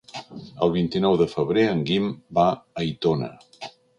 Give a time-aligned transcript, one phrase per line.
[0.67, 2.09] El vint-i-nou de febrer en Guim
[2.39, 3.31] va a Aitona.